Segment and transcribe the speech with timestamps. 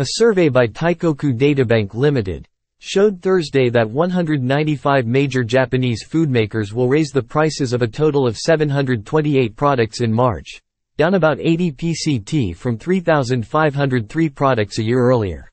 [0.00, 6.88] A survey by Teikoku Databank Limited showed Thursday that 195 major Japanese food makers will
[6.88, 10.58] raise the prices of a total of 728 products in March,
[10.96, 15.49] down about 80 PCT from 3,503 products a year earlier.